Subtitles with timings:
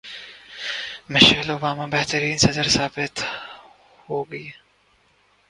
[1.09, 3.13] Michel Obama بہترین صدر ثابت
[4.09, 4.45] ہوں گی